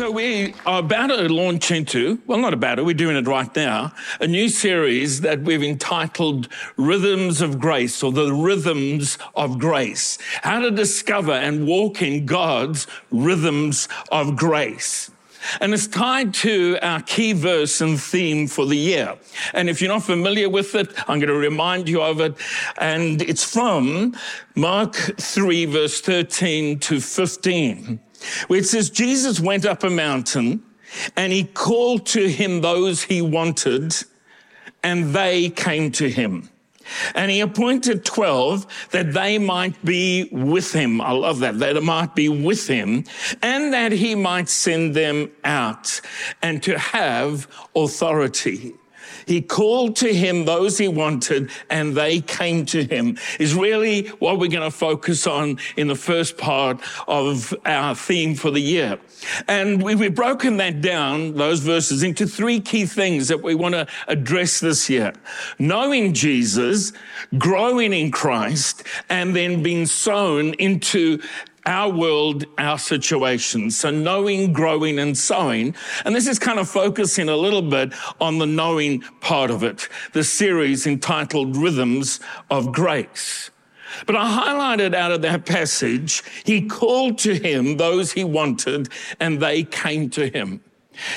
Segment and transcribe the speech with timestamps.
[0.00, 3.54] So we are about to launch into, well, not about it, we're doing it right
[3.54, 6.48] now, a new series that we've entitled
[6.78, 10.16] Rhythms of Grace or the Rhythms of Grace.
[10.40, 15.10] How to discover and walk in God's rhythms of grace.
[15.60, 19.18] And it's tied to our key verse and theme for the year.
[19.52, 22.36] And if you're not familiar with it, I'm going to remind you of it.
[22.78, 24.16] And it's from
[24.56, 28.00] Mark 3, verse 13 to 15
[28.46, 30.62] where it says Jesus went up a mountain
[31.16, 33.94] and he called to him those he wanted
[34.82, 36.48] and they came to him.
[37.14, 41.00] And he appointed 12 that they might be with him.
[41.00, 41.58] I love that.
[41.60, 43.04] That it might be with him
[43.42, 46.00] and that he might send them out
[46.42, 47.46] and to have
[47.76, 48.74] authority.
[49.30, 54.40] He called to him those he wanted and they came to him is really what
[54.40, 58.98] we're going to focus on in the first part of our theme for the year.
[59.46, 63.86] And we've broken that down, those verses, into three key things that we want to
[64.08, 65.12] address this year.
[65.60, 66.92] Knowing Jesus,
[67.38, 71.22] growing in Christ, and then being sown into
[71.66, 73.70] our world, our situation.
[73.70, 75.74] So knowing, growing and sowing.
[76.04, 79.88] And this is kind of focusing a little bit on the knowing part of it,
[80.12, 83.50] the series entitled Rhythms of Grace.
[84.06, 89.40] But I highlighted out of that passage, he called to him those he wanted and
[89.40, 90.62] they came to him.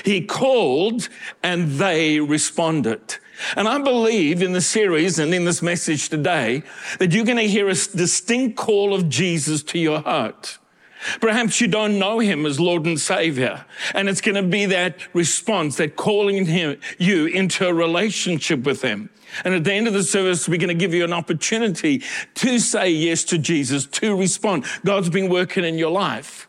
[0.03, 1.09] He called
[1.43, 3.17] and they responded.
[3.55, 6.63] And I believe in the series and in this message today
[6.99, 10.57] that you're going to hear a distinct call of Jesus to your heart.
[11.19, 13.65] Perhaps you don't know him as Lord and Savior.
[13.93, 18.81] And it's going to be that response, that calling him, you into a relationship with
[18.81, 19.09] him.
[19.43, 22.03] And at the end of the service, we're going to give you an opportunity
[22.35, 24.65] to say yes to Jesus, to respond.
[24.85, 26.47] God's been working in your life.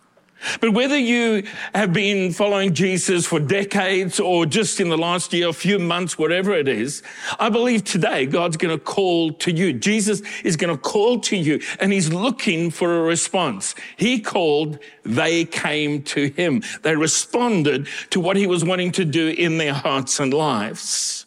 [0.60, 5.48] But whether you have been following Jesus for decades or just in the last year,
[5.48, 7.02] a few months, whatever it is,
[7.38, 9.72] I believe today God's going to call to you.
[9.72, 13.74] Jesus is going to call to you and he's looking for a response.
[13.96, 16.62] He called, they came to him.
[16.82, 21.26] They responded to what he was wanting to do in their hearts and lives.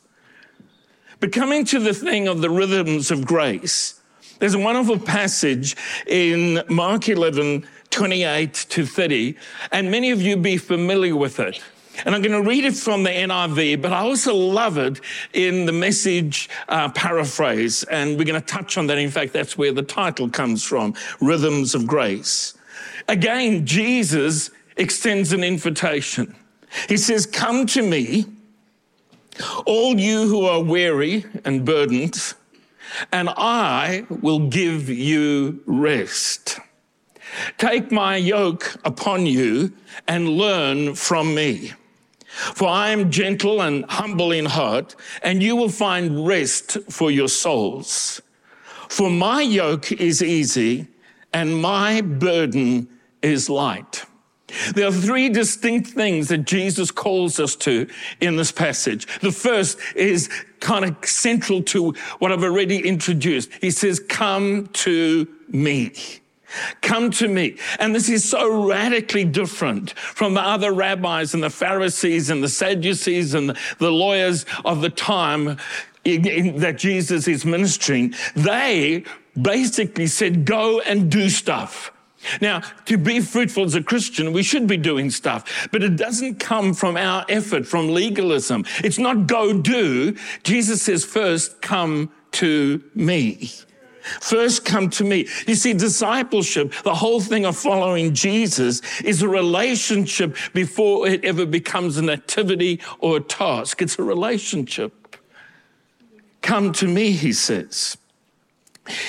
[1.19, 3.99] But coming to the thing of the rhythms of grace,
[4.39, 5.75] there's a wonderful passage
[6.05, 9.35] in Mark 11, 28 to 30,
[9.71, 11.61] and many of you be familiar with it.
[12.05, 15.01] And I'm going to read it from the NIV, but I also love it
[15.33, 17.83] in the message uh, paraphrase.
[17.83, 18.97] And we're going to touch on that.
[18.97, 22.53] In fact, that's where the title comes from Rhythms of Grace.
[23.07, 26.35] Again, Jesus extends an invitation.
[26.87, 28.25] He says, Come to me,
[29.65, 32.33] all you who are weary and burdened,
[33.11, 36.46] and I will give you rest.
[37.57, 39.73] Take my yoke upon you
[40.07, 41.73] and learn from me.
[42.27, 47.29] For I am gentle and humble in heart, and you will find rest for your
[47.29, 48.21] souls.
[48.89, 50.87] For my yoke is easy
[51.33, 52.87] and my burden
[53.21, 54.05] is light.
[54.73, 57.87] There are three distinct things that Jesus calls us to
[58.21, 59.05] in this passage.
[59.19, 60.29] The first is
[60.61, 63.51] kind of central to what I've already introduced.
[63.59, 65.91] He says, Come to me.
[66.81, 67.57] Come to me.
[67.79, 72.49] And this is so radically different from the other rabbis and the Pharisees and the
[72.49, 75.57] Sadducees and the lawyers of the time
[76.03, 78.13] that Jesus is ministering.
[78.35, 79.03] They
[79.39, 81.91] basically said, go and do stuff.
[82.41, 86.39] Now, to be fruitful as a Christian, we should be doing stuff, but it doesn't
[86.39, 88.65] come from our effort, from legalism.
[88.83, 90.15] It's not go do.
[90.43, 93.51] Jesus says first, come to me.
[94.21, 95.27] First come to me.
[95.47, 101.45] You see, discipleship, the whole thing of following Jesus is a relationship before it ever
[101.45, 103.81] becomes an activity or a task.
[103.81, 105.17] It's a relationship.
[106.41, 107.97] Come to me, he says.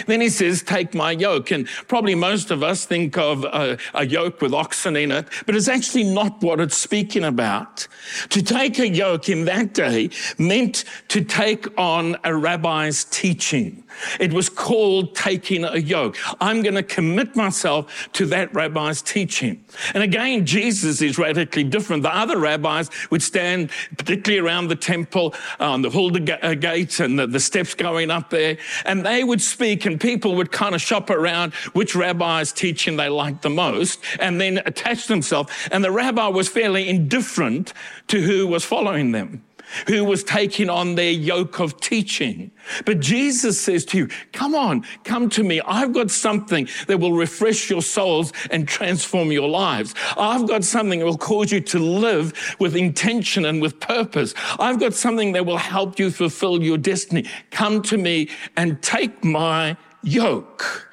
[0.07, 1.51] Then he says, Take my yoke.
[1.51, 5.55] And probably most of us think of a, a, yoke with oxen in it, but
[5.55, 7.87] it's actually not what it's speaking about.
[8.31, 13.85] To take a yoke in that day meant to take on a rabbi's teaching.
[14.21, 16.17] It was called taking a yoke.
[16.41, 19.65] I'm going to commit myself to that rabbi's teaching.
[19.95, 22.03] And again, Jesus is radically different.
[22.03, 27.19] The other rabbis would stand, particularly around the temple, on the Hulda uh, gate and
[27.19, 30.81] the, the steps going up there, and they would speak, and people would kind of
[30.81, 35.53] shop around which rabbi's teaching they liked the most and then attach themselves.
[35.71, 37.73] And the rabbi was fairly indifferent
[38.09, 39.45] to who was following them.
[39.87, 42.51] Who was taking on their yoke of teaching.
[42.85, 45.61] But Jesus says to you, come on, come to me.
[45.63, 49.95] I've got something that will refresh your souls and transform your lives.
[50.17, 54.35] I've got something that will cause you to live with intention and with purpose.
[54.59, 57.25] I've got something that will help you fulfill your destiny.
[57.51, 60.88] Come to me and take my yoke.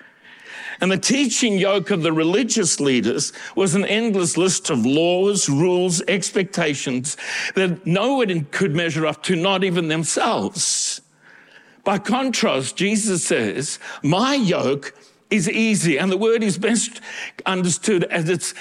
[0.81, 6.01] And the teaching yoke of the religious leaders was an endless list of laws, rules,
[6.07, 7.17] expectations
[7.55, 11.01] that no one could measure up to, not even themselves.
[11.83, 14.93] By contrast, Jesus says, My yoke
[15.29, 15.97] is easy.
[15.97, 17.01] And the word is best
[17.45, 18.53] understood as it's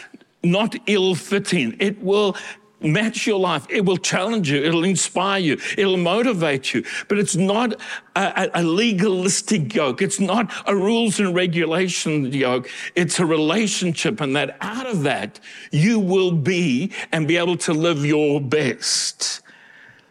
[0.43, 1.77] not ill fitting.
[1.81, 2.37] It will
[2.85, 3.67] match your life.
[3.69, 4.63] It will challenge you.
[4.63, 5.59] It'll inspire you.
[5.77, 6.85] It'll motivate you.
[7.09, 7.75] But it's not
[8.15, 10.03] a, a, legalistic yoke.
[10.03, 12.71] It's not a rules and regulation yoke.
[12.95, 14.21] It's a relationship.
[14.21, 15.41] And that out of that,
[15.73, 19.41] you will be and be able to live your best.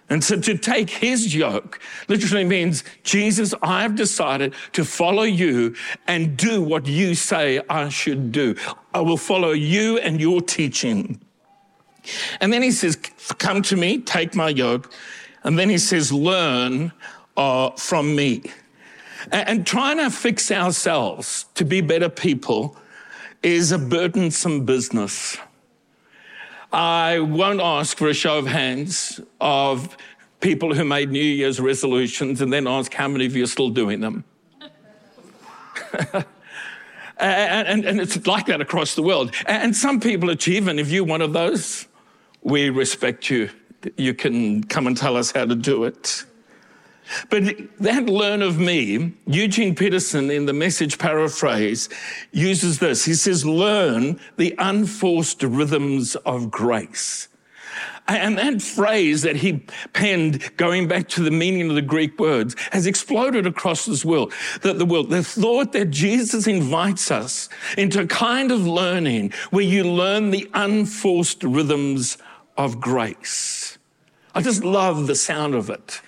[0.10, 5.76] And so to take his yoke literally means, Jesus, I've decided to follow you
[6.08, 8.56] and do what you say I should do.
[8.94, 11.20] I will follow you and your teaching.
[12.40, 12.96] And then he says,
[13.38, 14.92] Come to me, take my yoke.
[15.44, 16.92] And then he says, Learn
[17.38, 18.44] uh, from me.
[19.32, 22.78] And, and trying to fix ourselves to be better people
[23.42, 25.38] is a burdensome business.
[26.72, 29.96] I won't ask for a show of hands of
[30.40, 33.70] people who made New Year's resolutions and then ask how many of you are still
[33.70, 34.24] doing them.
[36.14, 39.34] and, and, and, it's like that across the world.
[39.46, 41.88] And some people achieve, and if you're one of those,
[42.44, 43.50] we respect you.
[43.98, 46.24] You can come and tell us how to do it.
[47.30, 47.44] But
[47.80, 51.90] that learn of me, Eugene Peterson in the message paraphrase
[52.32, 53.04] uses this.
[53.06, 57.28] He says, learn the unforced rhythms of grace.
[58.08, 62.54] And that phrase that he penned, going back to the meaning of the Greek words,
[62.72, 64.34] has exploded across this world.
[64.62, 67.48] That the world, the thought that Jesus invites us
[67.78, 72.18] into a kind of learning where you learn the unforced rhythms
[72.58, 73.78] of grace.
[74.36, 76.02] I just love the sound of it.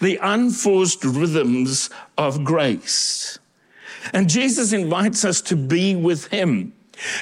[0.00, 3.38] The unforced rhythms of grace.
[4.12, 6.72] And Jesus invites us to be with him.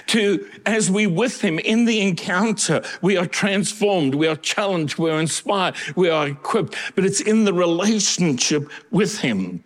[0.06, 5.10] To, as we with him in the encounter, we are transformed, we are challenged, we
[5.10, 9.62] are inspired, we are equipped, but it's in the relationship with him.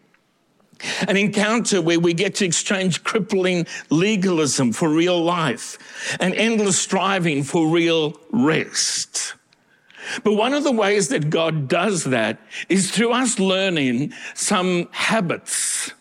[1.06, 5.78] An encounter where we get to exchange crippling legalism for real life
[6.20, 9.34] and endless striving for real rest.
[10.24, 12.38] But one of the ways that God does that
[12.68, 15.92] is through us learning some habits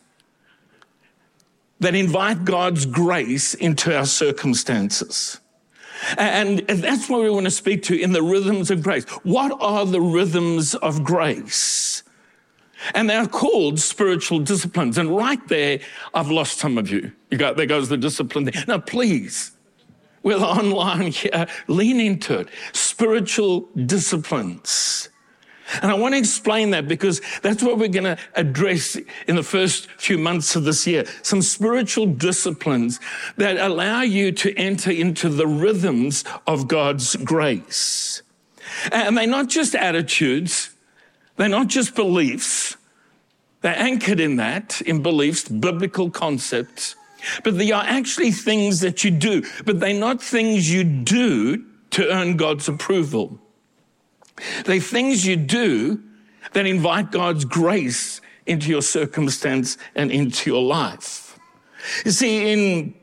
[1.80, 5.40] that invite God's grace into our circumstances.
[6.18, 9.04] And that's what we want to speak to in the rhythms of grace.
[9.24, 12.04] What are the rhythms of grace?
[12.94, 14.98] And they're called spiritual disciplines.
[14.98, 15.80] And right there,
[16.14, 17.12] I've lost some of you.
[17.30, 18.64] You got, there goes the discipline there.
[18.68, 19.52] Now, please,
[20.24, 22.50] with online here, lean into it.
[22.74, 25.10] Spiritual disciplines.
[25.82, 28.98] And I want to explain that because that's what we're going to address
[29.28, 31.06] in the first few months of this year.
[31.22, 33.00] Some spiritual disciplines
[33.38, 38.24] that allow you to enter into the rhythms of God's grace.
[38.92, 40.72] And they're not just attitudes,
[41.40, 42.76] they're not just beliefs,
[43.62, 46.96] they're anchored in that, in beliefs, biblical concepts,
[47.46, 52.12] but they are actually things that you do, but they're not things you do to
[52.12, 53.40] earn God's approval.
[54.66, 56.04] They're things you do
[56.52, 61.40] that invite God's grace into your circumstance and into your life.
[62.04, 62.94] You see, in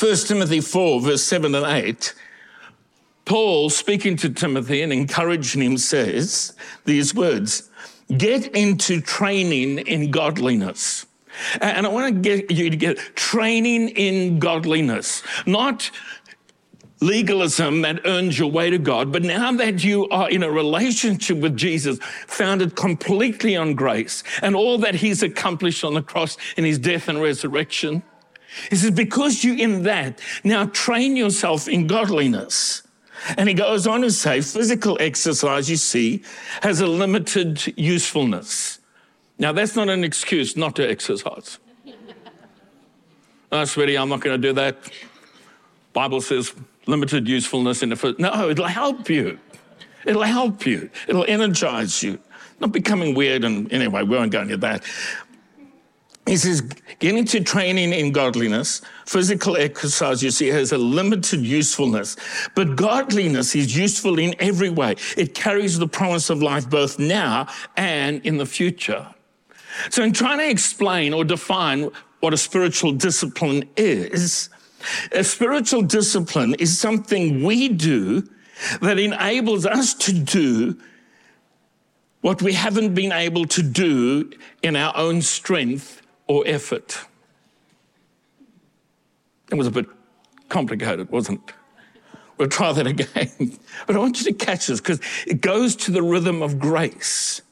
[0.00, 2.14] 1 Timothy 4, verse 7 and 8,
[3.24, 7.70] Paul, speaking to Timothy and encouraging him, says these words
[8.16, 11.06] Get into training in godliness.
[11.60, 15.90] And I want to get you to get training in godliness, not
[17.00, 21.38] legalism that earns your way to God, but now that you are in a relationship
[21.38, 26.64] with Jesus, founded completely on grace and all that he's accomplished on the cross in
[26.64, 28.02] his death and resurrection,
[28.70, 32.82] he says, because you're in that, now train yourself in godliness.
[33.36, 36.22] And he goes on to say physical exercise, you see,
[36.62, 38.78] has a limited usefulness.
[39.38, 41.58] Now, that's not an excuse not to exercise.
[43.50, 44.76] oh, sweetie, I'm not going to do that.
[45.92, 46.54] Bible says
[46.86, 48.18] limited usefulness in the first.
[48.18, 49.38] No, it'll help you.
[50.04, 50.90] It'll help you.
[51.06, 52.18] It'll energize you.
[52.60, 54.84] Not becoming weird and anyway, we won't go into that.
[56.26, 56.60] He says,
[57.00, 58.80] get into training in godliness.
[59.06, 62.16] Physical exercise, you see, has a limited usefulness,
[62.54, 64.94] but godliness is useful in every way.
[65.16, 69.06] It carries the promise of life both now and in the future.
[69.90, 74.48] So, in trying to explain or define what a spiritual discipline is,
[75.10, 78.28] a spiritual discipline is something we do
[78.80, 80.78] that enables us to do
[82.20, 84.30] what we haven't been able to do
[84.62, 86.01] in our own strength
[86.32, 86.98] or effort.
[89.50, 89.86] It was a bit
[90.48, 91.54] complicated, wasn't it?
[92.38, 93.58] We'll try that again.
[93.86, 97.42] But I want you to catch this because it goes to the rhythm of grace.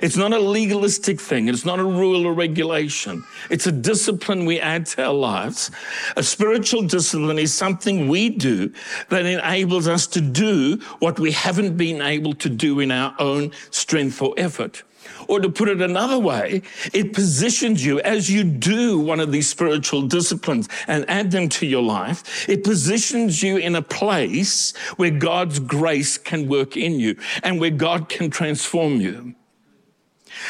[0.00, 1.48] It's not a legalistic thing.
[1.48, 3.24] It's not a rule or regulation.
[3.50, 5.70] It's a discipline we add to our lives.
[6.16, 8.72] A spiritual discipline is something we do
[9.10, 13.52] that enables us to do what we haven't been able to do in our own
[13.70, 14.84] strength or effort.
[15.28, 16.62] Or to put it another way,
[16.92, 21.66] it positions you as you do one of these spiritual disciplines and add them to
[21.66, 22.48] your life.
[22.48, 27.70] It positions you in a place where God's grace can work in you and where
[27.70, 29.34] God can transform you.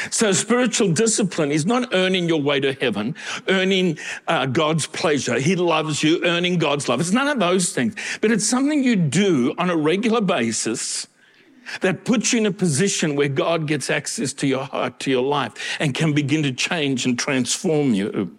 [0.09, 3.15] So spiritual discipline is not earning your way to heaven,
[3.47, 5.39] earning uh, God's pleasure.
[5.39, 7.01] He loves you, earning God's love.
[7.01, 11.07] It's none of those things, but it's something you do on a regular basis
[11.79, 15.23] that puts you in a position where God gets access to your heart, to your
[15.23, 18.37] life, and can begin to change and transform you.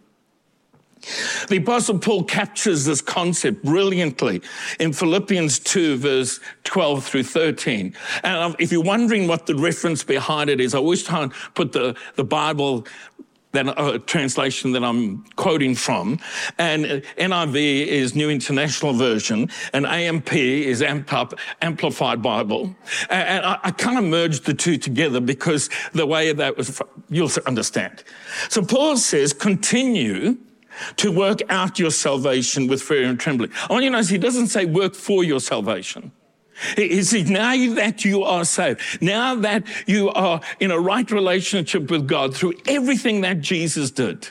[1.49, 4.41] The Apostle Paul captures this concept brilliantly
[4.79, 7.95] in Philippians 2, verse 12 through 13.
[8.23, 11.73] And if you're wondering what the reference behind it is, I always try and put
[11.73, 12.87] the, the Bible
[13.53, 16.19] that uh, translation that I'm quoting from.
[16.59, 16.85] And
[17.19, 22.75] NIV is New International Version, and AMP is Amped Up Amplified Bible.
[23.11, 26.81] And, and I, I kind of merged the two together because the way that was,
[27.09, 28.05] you'll understand.
[28.49, 30.39] So Paul says, continue
[30.97, 33.51] to work out your salvation with fear and trembling.
[33.69, 36.13] I want you to notice he doesn't say work for your salvation.
[36.77, 41.91] He says, now that you are saved, now that you are in a right relationship
[41.91, 44.29] with God through everything that Jesus did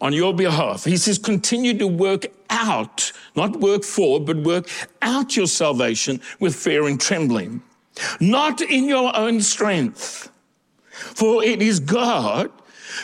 [0.00, 4.68] on your behalf, he says, continue to work out, not work for, but work
[5.02, 7.62] out your salvation with fear and trembling,
[8.18, 10.30] not in your own strength.
[10.90, 12.50] For it is God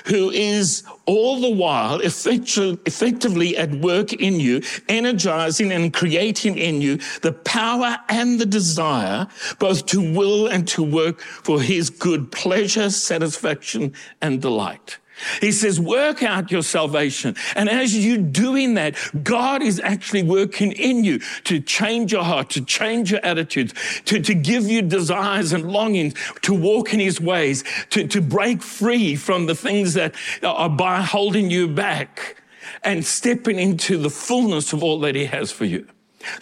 [0.05, 6.99] who is all the while effectively at work in you, energizing and creating in you
[7.23, 9.27] the power and the desire
[9.59, 14.99] both to will and to work for his good pleasure, satisfaction, and delight.
[15.41, 17.37] He says, work out your salvation.
[17.55, 22.51] And as you're doing that, God is actually working in you to change your heart,
[22.51, 23.73] to change your attitudes,
[24.07, 28.63] to, to give you desires and longings, to walk in his ways, to, to break
[28.63, 32.43] free from the things that are by holding you back
[32.83, 35.87] and stepping into the fullness of all that he has for you.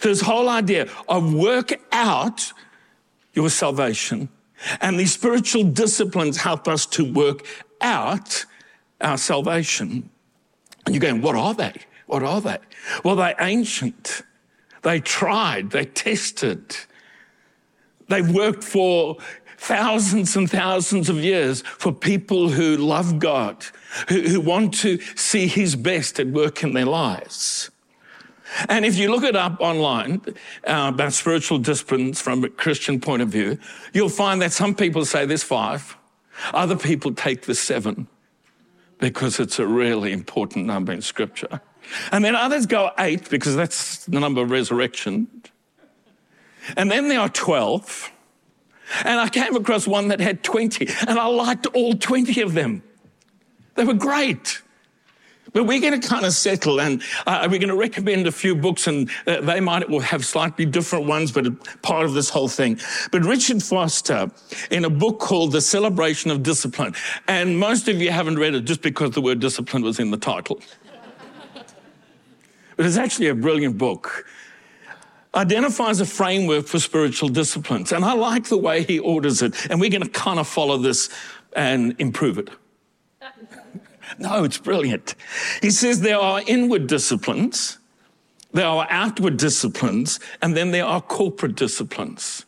[0.01, 2.51] This whole idea of work out
[3.33, 4.29] your salvation
[4.81, 7.45] and these spiritual disciplines help us to work
[7.81, 8.45] out
[9.01, 10.09] our salvation.
[10.85, 11.73] And you're going, what are they?
[12.07, 12.57] What are they?
[13.03, 14.21] Well, they're ancient.
[14.83, 16.75] They tried, they tested.
[18.07, 19.17] They worked for
[19.57, 23.65] thousands and thousands of years for people who love God,
[24.09, 27.71] who, who want to see His best at work in their lives.
[28.69, 30.21] And if you look it up online
[30.67, 33.57] uh, about spiritual disciplines from a Christian point of view,
[33.91, 35.97] you'll find that some people say there's five,
[36.53, 38.07] other people take the seven
[38.97, 41.61] because it's a really important number in Scripture.
[42.11, 45.27] And then others go eight because that's the number of resurrection.
[46.75, 48.11] And then there are 12.
[49.03, 52.83] And I came across one that had 20, and I liked all 20 of them.
[53.75, 54.61] They were great.
[55.55, 58.57] But we're going to kind of settle and uh, we're going to recommend a few
[58.57, 61.45] books and uh, they might will have slightly different ones, but
[61.81, 62.77] part of this whole thing.
[63.09, 64.29] But Richard Foster,
[64.69, 66.93] in a book called The Celebration of Discipline,
[67.29, 70.17] and most of you haven't read it just because the word discipline was in the
[70.17, 70.59] title.
[72.75, 74.25] but it's actually a brilliant book
[75.35, 77.93] identifies a framework for spiritual disciplines.
[77.93, 79.69] And I like the way he orders it.
[79.69, 81.09] And we're going to kind of follow this
[81.53, 82.49] and improve it.
[84.17, 85.15] No, it's brilliant.
[85.61, 87.79] He says there are inward disciplines,
[88.53, 92.45] there are outward disciplines, and then there are corporate disciplines.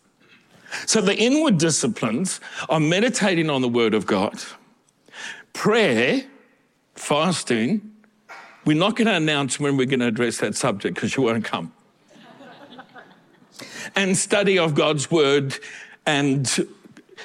[0.86, 4.36] So the inward disciplines are meditating on the Word of God,
[5.54, 6.24] prayer,
[6.96, 7.94] fasting.
[8.66, 11.46] We're not going to announce when we're going to address that subject because you won't
[11.46, 11.74] come.
[13.96, 15.58] and study of God's Word
[16.06, 16.68] and,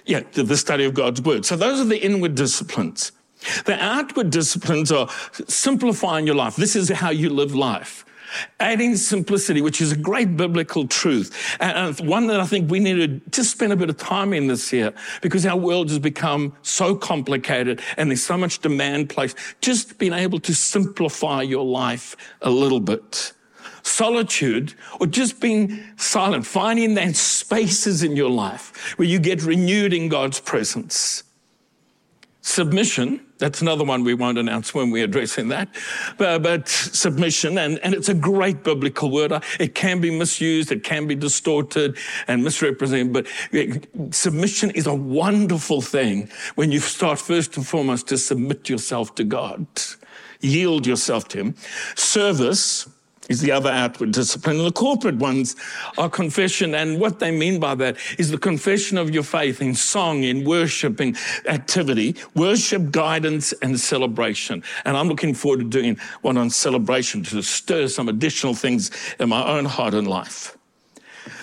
[0.07, 1.45] yeah, the study of God's Word.
[1.45, 3.13] So those are the inward disciplines.
[3.65, 5.09] The outward disciplines are
[5.47, 6.57] simplifying your life.
[6.57, 8.05] This is how you live life.
[8.61, 12.95] Adding simplicity, which is a great biblical truth, and one that I think we need
[12.95, 16.55] to just spend a bit of time in this year because our world has become
[16.63, 19.37] so complicated and there's so much demand placed.
[19.61, 23.35] Just being able to simplify your life a little bit.
[23.83, 29.93] Solitude, or just being silent, finding that spaces in your life where you get renewed
[29.93, 31.25] in God's presence.
[32.41, 35.69] Submission, that's another one we won't announce when we're addressing that.
[36.17, 39.33] But, but, submission, and, and it's a great biblical word.
[39.59, 43.27] It can be misused, it can be distorted and misrepresented, but
[44.15, 49.25] submission is a wonderful thing when you start first and foremost to submit yourself to
[49.25, 49.67] God,
[50.41, 51.57] yield yourself to Him.
[51.97, 52.89] Service,
[53.29, 54.57] is the other outward discipline.
[54.57, 55.57] And the corporate ones
[55.97, 56.75] are confession.
[56.75, 60.45] And what they mean by that is the confession of your faith in song, in
[60.45, 64.63] worship, in activity, worship, guidance, and celebration.
[64.85, 69.29] And I'm looking forward to doing one on celebration to stir some additional things in
[69.29, 70.57] my own heart and life.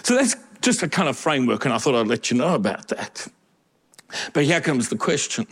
[0.04, 2.90] So that's just a kind of framework, and I thought I'd let you know about
[2.90, 3.28] that.
[4.34, 5.48] But here comes the question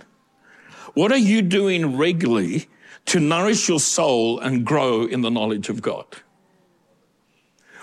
[0.94, 2.68] What are you doing regularly
[3.08, 6.06] to nourish your soul and grow in the knowledge of God.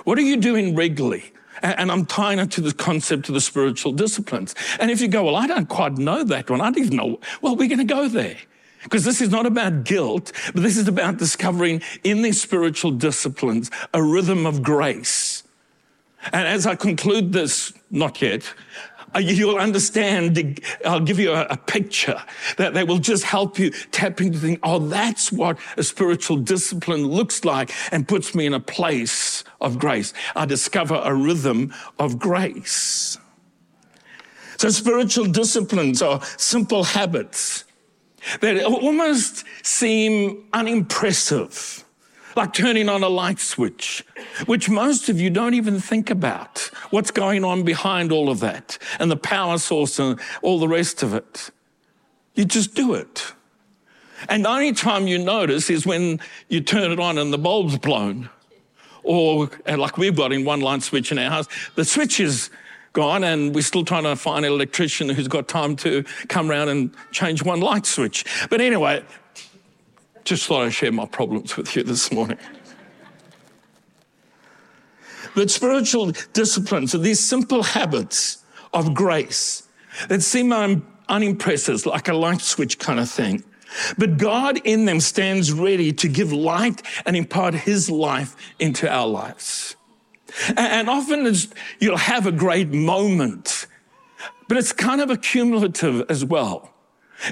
[0.04, 1.33] What are you doing regularly?
[1.62, 4.54] And I'm tying it to the concept of the spiritual disciplines.
[4.78, 7.21] And if you go, well, I don't quite know that one, I don't even know,
[7.40, 8.37] well, we're going to go there.
[8.83, 13.71] Because this is not about guilt, but this is about discovering in these spiritual disciplines
[13.95, 15.43] a rhythm of grace.
[16.33, 18.52] And as I conclude this, not yet,
[19.14, 20.61] Uh, you'll understand.
[20.85, 22.21] I'll give you a, a, picture
[22.56, 27.06] that, that will just help you tap into think, oh, that's what a spiritual discipline
[27.06, 30.12] looks like and puts me in a place of grace.
[30.35, 33.18] I discover a rhythm of grace.
[34.56, 37.64] So spiritual disciplines are simple habits
[38.40, 41.84] that almost seem unimpressive
[42.37, 44.05] like turning on a light switch,
[44.47, 48.79] which most of you don't even think about what's going on behind all of that
[48.99, 51.50] and the power source and all the rest of it.
[52.35, 53.33] You just do it.
[54.29, 57.78] And the only time you notice is when you turn it on and the bulb's
[57.78, 58.28] blown.
[59.02, 62.50] Or, uh, like we've got in one light switch in our house, the switch is
[62.95, 66.71] gone and we're still trying to find an electrician who's got time to come around
[66.71, 68.25] and change one light switch.
[68.49, 69.04] But anyway,
[70.25, 72.39] just thought I'd share my problems with you this morning.
[75.34, 79.69] But spiritual disciplines are these simple habits of grace
[80.08, 80.52] that seem
[81.08, 83.45] unimpressive, like a light switch kind of thing.
[83.99, 89.06] But God in them stands ready to give light and impart his life into our
[89.06, 89.76] lives.
[90.56, 91.32] And often
[91.80, 93.67] you'll have a great moment,
[94.49, 96.74] but it's kind of accumulative as well.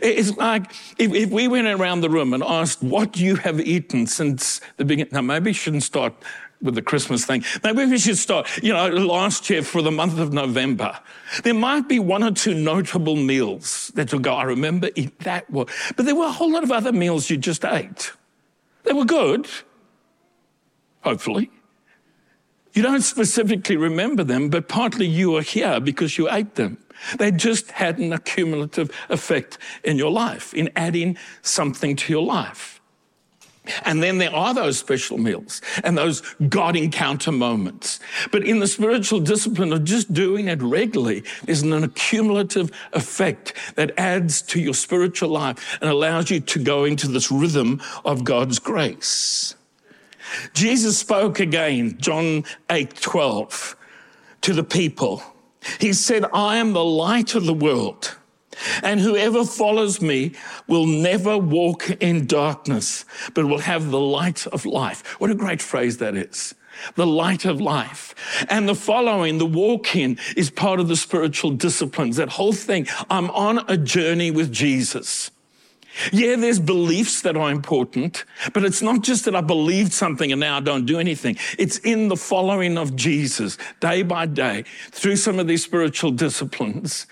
[0.00, 4.06] It's like if, if, we went around the room and asked what you have eaten
[4.06, 5.12] since the beginning.
[5.12, 6.14] Now, maybe we shouldn't start
[6.62, 7.44] with the Christmas thing.
[7.64, 10.98] Maybe we should start, you know, last year for the month of November.
[11.42, 15.50] There might be one or two notable meals that you'll go, I remember eat that
[15.50, 15.66] one.
[15.96, 18.12] But there were a whole lot of other meals you just ate.
[18.84, 19.48] They were good,
[21.02, 21.50] hopefully.
[22.74, 26.78] You don't specifically remember them, but partly you are here because you ate them.
[27.18, 32.80] They just had an accumulative effect in your life, in adding something to your life.
[33.84, 38.00] And then there are those special meals and those God encounter moments.
[38.32, 43.92] But in the spiritual discipline of just doing it regularly, there's an accumulative effect that
[43.96, 48.58] adds to your spiritual life and allows you to go into this rhythm of God's
[48.58, 49.54] grace.
[50.54, 53.76] Jesus spoke again, John 8 12,
[54.40, 55.22] to the people.
[55.80, 58.16] He said, I am the light of the world.
[58.82, 60.32] And whoever follows me
[60.66, 65.20] will never walk in darkness, but will have the light of life.
[65.20, 66.54] What a great phrase that is.
[66.94, 68.14] The light of life.
[68.48, 72.16] And the following, the walking, is part of the spiritual disciplines.
[72.16, 72.86] That whole thing.
[73.10, 75.30] I'm on a journey with Jesus.
[76.10, 78.24] Yeah, there's beliefs that are important,
[78.54, 81.36] but it's not just that I believed something and now I don't do anything.
[81.58, 87.06] It's in the following of Jesus day by day through some of these spiritual disciplines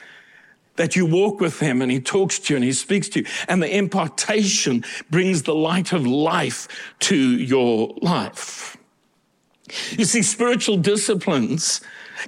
[0.77, 3.27] that you walk with him and he talks to you and he speaks to you.
[3.49, 6.69] And the impartation brings the light of life
[7.01, 8.79] to your life.
[9.90, 11.83] You see, spiritual disciplines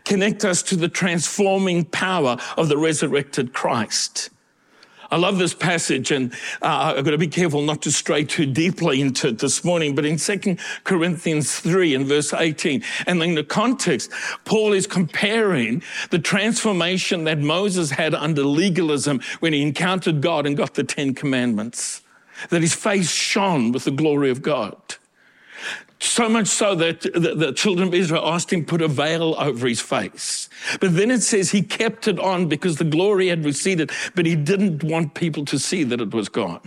[0.05, 4.31] connect us to the transforming power of the resurrected Christ.
[5.13, 8.47] I love this passage, and uh, I've got to be careful not to stray too
[8.47, 9.95] deeply into it this morning.
[9.95, 14.11] But in 2 Corinthians 3 and verse 18, and in the context,
[14.47, 20.57] Paul is comparing the transformation that Moses had under legalism when he encountered God and
[20.57, 22.01] got the Ten Commandments,
[22.49, 24.97] that his face shone with the glory of God.
[26.03, 29.81] So much so that the, children of Israel asked him put a veil over his
[29.81, 30.49] face.
[30.81, 34.35] But then it says he kept it on because the glory had receded, but he
[34.35, 36.61] didn't want people to see that it was gone.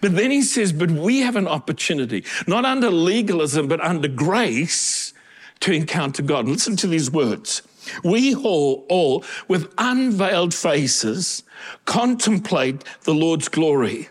[0.00, 5.12] But then he says, but we have an opportunity, not under legalism, but under grace
[5.60, 6.46] to encounter God.
[6.46, 7.62] Listen to these words.
[8.04, 11.42] We all, all with unveiled faces,
[11.86, 14.08] contemplate the Lord's glory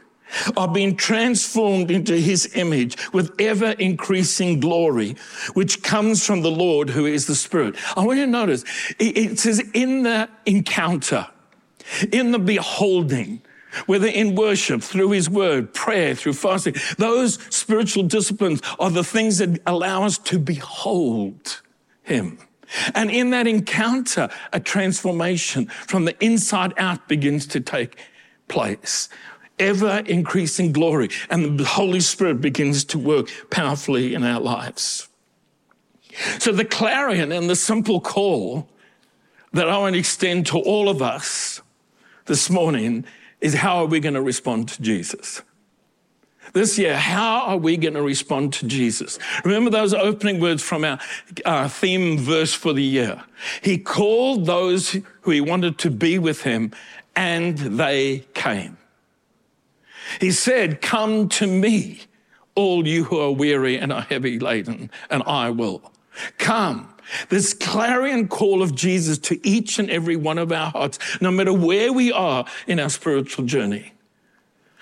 [0.58, 5.16] are being transformed into his image with ever increasing glory,
[5.54, 7.76] which comes from the Lord who is the Spirit.
[7.96, 8.64] I want you to notice
[9.00, 11.28] it says in the encounter,
[12.12, 13.42] in the beholding,
[13.86, 19.40] whether in worship, through his word, prayer, through fasting, those spiritual disciplines are the things
[19.40, 21.62] that allow us to behold
[22.04, 22.38] him.
[22.96, 27.98] And in that encounter, a transformation from the inside out begins to take
[28.48, 29.10] place
[29.60, 35.08] ever increasing glory, and the Holy Spirit begins to work powerfully in our lives.
[36.40, 38.68] So, the clarion and the simple call
[39.54, 41.62] that I want to extend to all of us
[42.26, 43.06] this morning
[43.42, 45.42] is how are we going to respond to Jesus?
[46.54, 49.18] This year, how are we going to respond to Jesus?
[49.44, 50.86] Remember those opening words from
[51.46, 53.24] our, theme verse for the year.
[53.62, 56.72] He called those who he wanted to be with him,
[57.16, 58.78] and they came.
[60.20, 62.02] He said, Come to me,
[62.56, 65.92] all you who are weary and are heavy laden, and I will.
[66.38, 66.90] Come.
[67.30, 71.54] This clarion call of Jesus to each and every one of our hearts, no matter
[71.54, 73.94] where we are in our spiritual journey.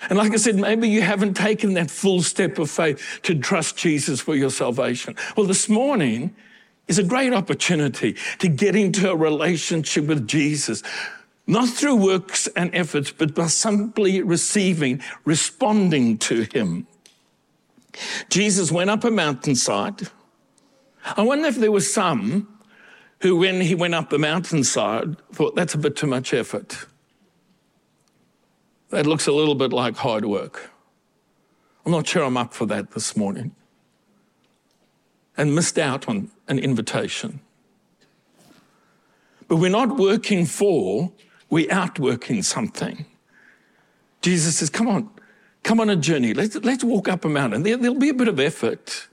[0.08, 3.76] And like I said, maybe you haven't taken that full step of faith to trust
[3.76, 5.16] Jesus for your salvation.
[5.36, 6.34] Well, this morning
[6.88, 10.82] is a great opportunity to get into a relationship with Jesus
[11.46, 16.86] not through works and efforts, but by simply receiving, responding to him.
[18.28, 20.08] Jesus went up a mountainside.
[21.04, 22.48] I wonder if there were some
[23.20, 26.86] who, when he went up the mountainside, thought that's a bit too much effort.
[28.90, 30.70] That looks a little bit like hard work.
[31.84, 33.54] I'm not sure I'm up for that this morning.
[35.36, 37.40] And missed out on an invitation.
[39.48, 41.12] But we're not working for,
[41.52, 43.04] we outworking something.
[44.22, 45.10] Jesus says, Come on,
[45.62, 46.32] come on a journey.
[46.32, 47.62] Let's, let's walk up a mountain.
[47.62, 49.06] There, there'll be a bit of effort.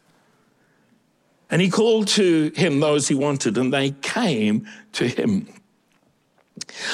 [1.52, 5.49] And he called to him those he wanted, and they came to him.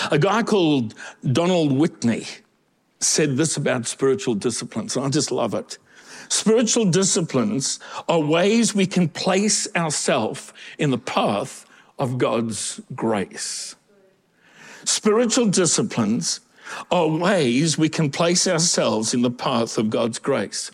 [0.10, 0.96] A guy called
[1.32, 2.26] Donald Whitney
[3.00, 5.78] said this about spiritual disciplines, and I just love it.
[6.28, 7.80] Spiritual disciplines
[8.10, 11.68] are ways we can place ourselves in the path
[12.00, 13.76] of God's grace.
[14.86, 16.42] Spiritual disciplines
[16.92, 20.72] are ways we can place ourselves in the path of God's grace.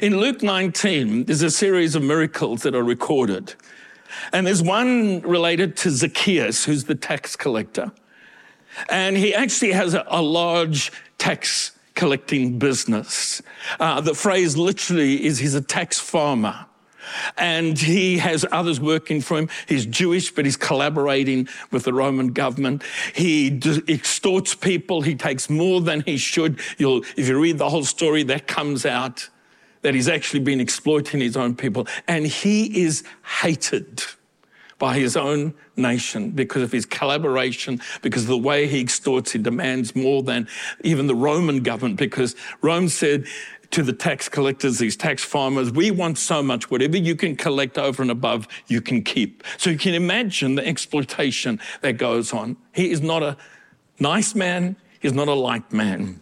[0.00, 3.54] In Luke 19, there's a series of miracles that are recorded.
[4.32, 7.92] And there's one related to Zacchaeus, who's the tax collector.
[8.88, 13.42] And he actually has a, a large tax collecting business.
[13.80, 16.66] Uh, the phrase literally is he's a tax farmer
[17.36, 19.48] and he has others working for him.
[19.66, 22.82] He's Jewish, but he's collaborating with the Roman government.
[23.14, 25.02] He extorts people.
[25.02, 26.60] He takes more than he should.
[26.78, 29.28] You'll, if you read the whole story, that comes out
[29.82, 31.86] that he's actually been exploiting his own people.
[32.06, 33.02] And he is
[33.40, 34.02] hated
[34.78, 39.38] by his own nation because of his collaboration, because of the way he extorts, he
[39.38, 40.48] demands more than
[40.82, 43.26] even the Roman government, because Rome said,
[43.72, 47.78] to the tax collectors, these tax farmers, we want so much, whatever you can collect
[47.78, 49.42] over and above, you can keep.
[49.56, 52.56] So you can imagine the exploitation that goes on.
[52.72, 53.36] He is not a
[53.98, 56.20] nice man, he's not a light man.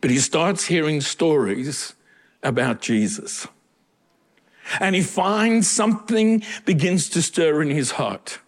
[0.00, 1.94] But he starts hearing stories
[2.42, 3.46] about Jesus.
[4.78, 8.38] And he finds something begins to stir in his heart.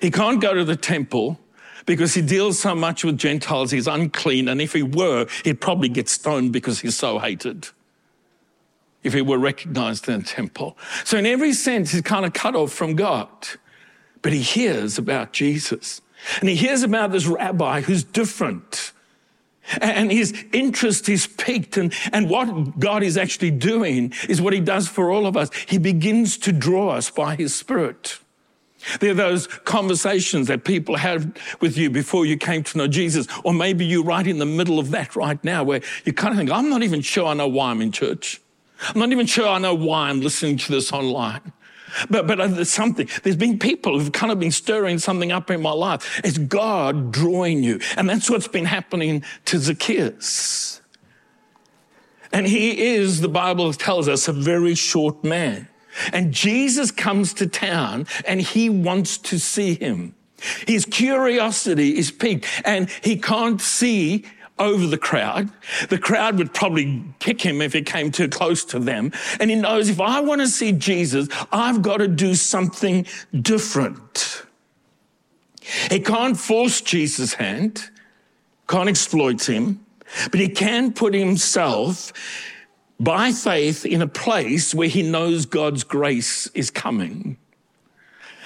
[0.00, 1.40] He can't go to the temple
[1.88, 4.46] because he deals so much with Gentiles, he's unclean.
[4.48, 7.68] And if he were, he'd probably get stoned because he's so hated.
[9.02, 10.76] If he were recognized in the temple.
[11.04, 13.28] So, in every sense, he's kind of cut off from God.
[14.20, 16.02] But he hears about Jesus.
[16.40, 18.92] And he hears about this rabbi who's different.
[19.80, 21.78] And his interest is piqued.
[21.78, 25.48] And, and what God is actually doing is what he does for all of us.
[25.66, 28.18] He begins to draw us by his spirit.
[29.00, 33.26] They're those conversations that people had with you before you came to know Jesus.
[33.44, 36.38] Or maybe you're right in the middle of that right now where you kind of
[36.38, 38.40] think, I'm not even sure I know why I'm in church.
[38.80, 41.52] I'm not even sure I know why I'm listening to this online.
[42.10, 45.50] But, but uh, there's something, there's been people who've kind of been stirring something up
[45.50, 46.20] in my life.
[46.22, 47.80] It's God drawing you.
[47.96, 50.80] And that's what's been happening to Zacchaeus.
[52.32, 55.68] And he is, the Bible tells us, a very short man.
[56.12, 60.14] And Jesus comes to town and he wants to see him.
[60.66, 64.24] His curiosity is piqued and he can't see
[64.58, 65.50] over the crowd.
[65.88, 69.12] The crowd would probably kick him if he came too close to them.
[69.40, 73.06] And he knows if I want to see Jesus, I've got to do something
[73.40, 74.42] different.
[75.90, 77.90] He can't force Jesus' hand,
[78.68, 79.84] can't exploit him,
[80.30, 82.12] but he can put himself
[83.00, 87.36] by faith in a place where he knows God's grace is coming.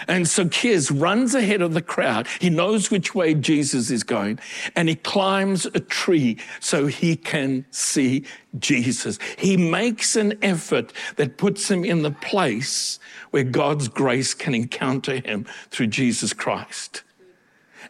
[0.09, 2.27] And so Zacchaeus runs ahead of the crowd.
[2.41, 4.39] He knows which way Jesus is going
[4.75, 8.25] and he climbs a tree so he can see
[8.59, 9.19] Jesus.
[9.39, 12.99] He makes an effort that puts him in the place
[13.31, 17.03] where God's grace can encounter him through Jesus Christ.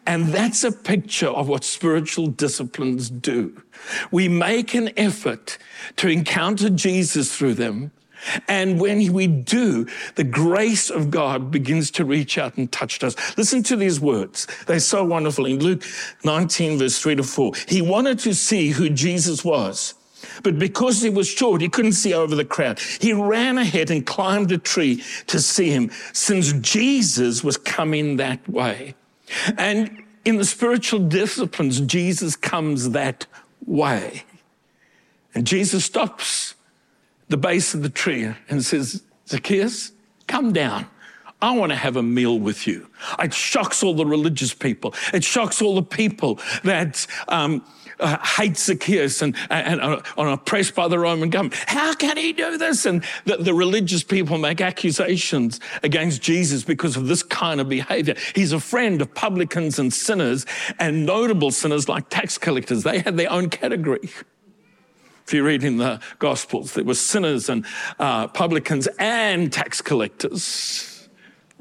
[0.05, 3.61] And that's a picture of what spiritual disciplines do.
[4.11, 5.57] We make an effort
[5.97, 7.91] to encounter Jesus through them.
[8.47, 13.15] And when we do, the grace of God begins to reach out and touch us.
[13.37, 14.47] Listen to these words.
[14.65, 15.45] They're so wonderful.
[15.45, 15.83] In Luke
[16.23, 19.95] 19, verse 3 to 4, he wanted to see who Jesus was.
[20.41, 22.79] But because he was short, he couldn't see over the crowd.
[22.79, 28.47] He ran ahead and climbed a tree to see him since Jesus was coming that
[28.47, 28.95] way.
[29.57, 33.25] And in the spiritual disciplines, Jesus comes that
[33.65, 34.23] way.
[35.35, 36.55] And Jesus stops
[37.29, 39.91] the base of the tree and says, Zacchaeus,
[40.27, 40.87] come down.
[41.41, 42.87] I want to have a meal with you.
[43.19, 44.93] It shocks all the religious people.
[45.13, 47.65] It shocks all the people that um,
[47.99, 51.55] uh, hate Zacchaeus and, and, and oppressed by the Roman government.
[51.67, 52.85] How can he do this?
[52.85, 58.15] And the, the religious people make accusations against Jesus because of this kind of behavior.
[58.35, 60.45] He's a friend of publicans and sinners
[60.79, 62.83] and notable sinners like tax collectors.
[62.83, 63.99] They had their own category.
[65.25, 67.65] If you read in the Gospels, there were sinners and
[67.97, 70.89] uh, publicans and tax collectors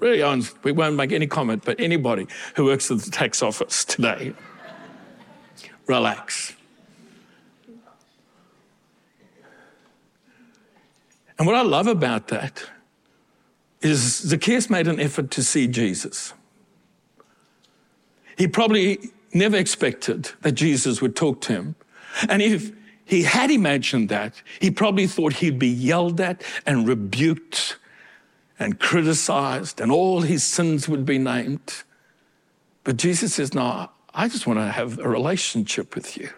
[0.03, 4.35] really, we won't make any comment, but anybody who works at the tax office today,
[5.87, 6.55] relax.
[11.39, 12.65] And what I love about that
[13.81, 16.35] is Zacchaeus made an effort to see Jesus.
[18.37, 21.75] He probably never expected that Jesus would talk to him.
[22.29, 22.71] And if
[23.05, 27.77] he had imagined that, he probably thought he'd be yelled at and rebuked
[28.59, 31.83] and criticized, and all his sins would be named.
[32.85, 36.31] But Jesus says, No, I just want to have a relationship with you.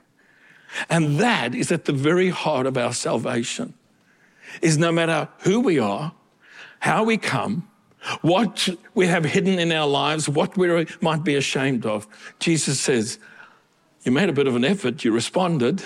[0.88, 3.74] And that is at the very heart of our salvation.
[4.62, 6.12] Is no matter who we are,
[6.80, 7.68] how we come,
[8.20, 12.06] what we have hidden in our lives, what we might be ashamed of,
[12.38, 13.18] Jesus says,
[14.04, 15.82] You made a bit of an effort, you responded.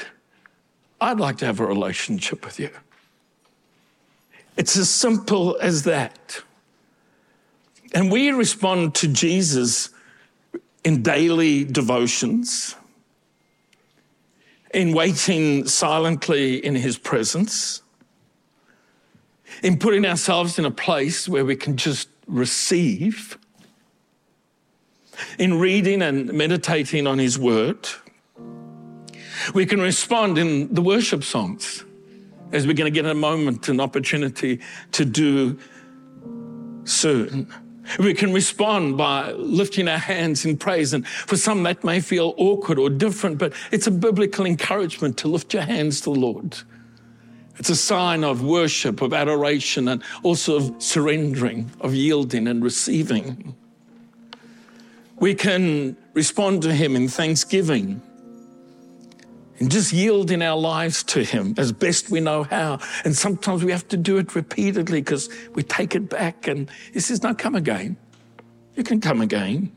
[1.00, 2.70] I'd like to have a relationship with you.
[4.56, 6.42] It's as simple as that.
[7.94, 9.90] And we respond to Jesus
[10.88, 12.74] in daily devotions,
[14.72, 17.82] in waiting silently in his presence,
[19.62, 23.36] in putting ourselves in a place where we can just receive,
[25.38, 27.86] in reading and meditating on his word.
[29.52, 31.84] We can respond in the worship songs
[32.50, 34.60] as we're going to get a moment, an opportunity
[34.92, 35.58] to do
[36.84, 37.52] soon.
[37.98, 40.92] We can respond by lifting our hands in praise.
[40.92, 45.28] And for some, that may feel awkward or different, but it's a biblical encouragement to
[45.28, 46.58] lift your hands to the Lord.
[47.58, 53.54] It's a sign of worship, of adoration, and also of surrendering, of yielding and receiving.
[55.16, 58.00] We can respond to Him in thanksgiving
[59.58, 62.78] and just yield in our lives to Him as best we know how.
[63.04, 67.00] And sometimes we have to do it repeatedly because we take it back and He
[67.00, 67.96] says, No, come again.
[68.76, 69.72] You can come again.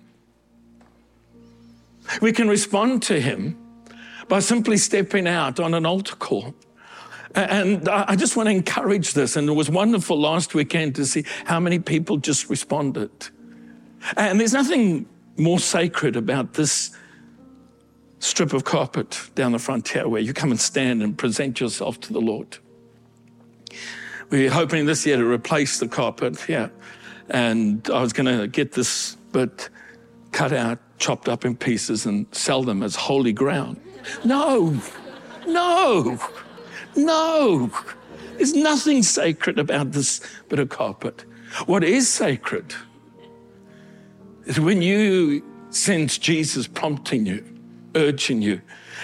[2.21, 3.57] We can respond to Him
[4.27, 6.53] by simply stepping out on an altar call.
[7.33, 9.35] And I just want to encourage this.
[9.35, 13.09] And it was wonderful last weekend to see how many people just responded.
[14.17, 15.05] And there's nothing
[15.37, 16.91] more sacred about this
[18.21, 22.13] strip of carpet down the frontier where you come and stand and present yourself to
[22.13, 22.57] the Lord.
[24.29, 26.69] We're hoping this year to replace the carpet, yeah.
[27.29, 29.69] and I was going to get this bit
[30.31, 33.81] cut out, chopped up in pieces, and sell them as holy ground.
[34.23, 34.79] No,
[35.47, 36.19] no,
[36.95, 37.71] no.
[38.37, 41.25] There's nothing sacred about this bit of carpet.
[41.65, 42.73] What is sacred
[44.45, 47.50] is when you sense Jesus prompting you,
[47.95, 48.61] urging you,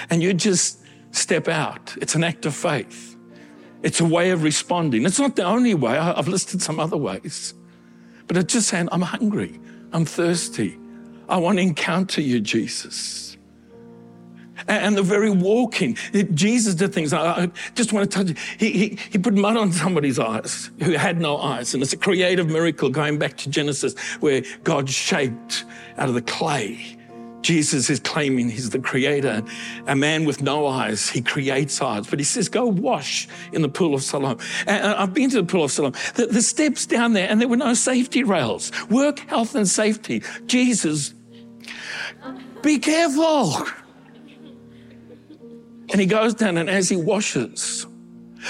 [0.10, 1.96] and you just step out.
[2.02, 3.16] It's an act of faith.
[3.84, 5.06] It's a way of responding.
[5.06, 5.98] It's not the only way.
[5.98, 7.54] I've listed some other ways.
[8.28, 9.60] But it's just saying, I'm hungry.
[9.94, 10.78] I'm thirsty.
[11.30, 13.38] I want to encounter you, Jesus.
[14.68, 15.96] And the very walking,
[16.34, 17.14] Jesus did things.
[17.14, 18.38] I just want to touch.
[18.60, 21.74] He, he, he put mud on somebody's eyes who had no eyes.
[21.74, 25.64] And it's a creative miracle going back to Genesis where God shaped
[25.98, 26.97] out of the clay
[27.48, 29.42] Jesus is claiming he's the creator.
[29.86, 32.06] A man with no eyes, he creates eyes.
[32.06, 34.38] But he says, go wash in the pool of Siloam.
[34.66, 35.94] And I've been to the pool of Siloam.
[36.16, 38.74] The, the steps down there, and there were no safety rails.
[38.90, 40.24] Work, health, and safety.
[40.46, 41.14] Jesus,
[42.64, 43.66] be careful.
[45.90, 47.88] And he goes down, and as he washes,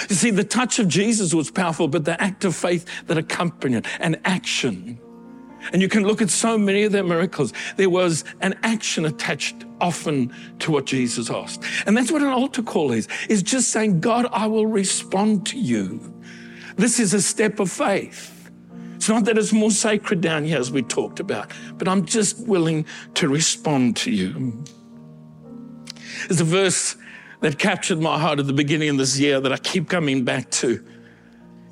[0.09, 3.85] you see, the touch of Jesus was powerful, but the act of faith that accompanied
[3.99, 4.99] an action
[5.73, 7.53] and you can look at so many of their miracles.
[7.75, 11.63] There was an action attached often to what Jesus asked.
[11.85, 15.59] And that's what an altar call is, is just saying, God, I will respond to
[15.59, 16.13] you.
[16.75, 18.33] This is a step of faith.
[18.95, 22.39] It's not that it's more sacred down here as we talked about, but I'm just
[22.47, 24.63] willing to respond to you.
[26.27, 26.97] There's a verse
[27.41, 30.49] that captured my heart at the beginning of this year that I keep coming back
[30.51, 30.83] to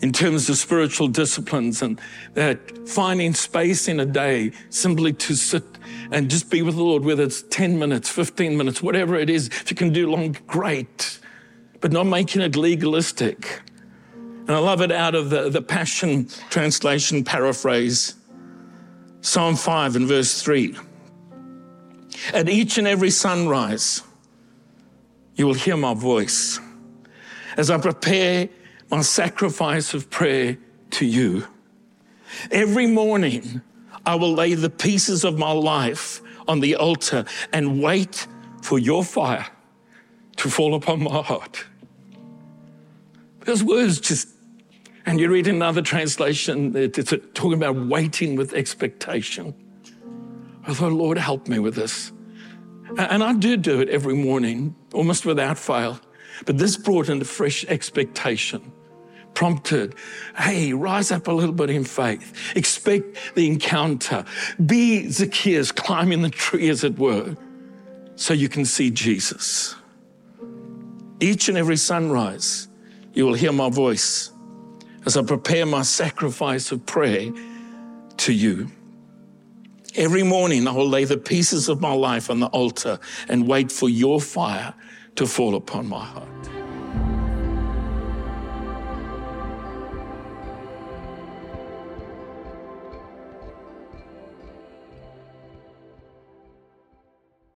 [0.05, 1.99] in terms of spiritual disciplines and
[2.35, 5.63] that finding space in a day simply to sit
[6.11, 9.47] and just be with the Lord, whether it's 10 minutes, 15 minutes, whatever it is.
[9.47, 11.19] If you can do long, great,
[11.81, 13.63] but not making it legalistic.
[14.13, 18.13] And I love it out of the, the Passion Translation paraphrase,
[19.21, 20.77] Psalm 5 and verse 3.
[22.31, 24.03] At each and every sunrise,
[25.33, 26.59] you will hear my voice
[27.57, 28.49] as I prepare
[28.95, 30.57] my sacrifice of prayer
[30.89, 31.45] to you.
[32.49, 33.61] Every morning,
[34.05, 38.25] I will lay the pieces of my life on the altar and wait
[38.61, 39.47] for your fire
[40.37, 41.65] to fall upon my heart.
[43.41, 44.29] Those words just,
[45.05, 49.53] and you read another translation, it's talking about waiting with expectation.
[50.65, 52.13] I thought, Lord, help me with this.
[52.97, 55.99] And I do do it every morning, almost without fail.
[56.45, 58.71] But this brought in a fresh expectation,
[59.35, 59.93] prompted,
[60.37, 62.55] hey, rise up a little bit in faith.
[62.55, 64.25] Expect the encounter.
[64.65, 67.35] Be Zacchaeus climbing the tree, as it were,
[68.15, 69.75] so you can see Jesus.
[71.19, 72.67] Each and every sunrise,
[73.13, 74.31] you will hear my voice
[75.05, 77.31] as I prepare my sacrifice of prayer
[78.17, 78.71] to you.
[79.95, 83.71] Every morning, I will lay the pieces of my life on the altar and wait
[83.71, 84.73] for your fire
[85.15, 86.54] to fall upon my heart.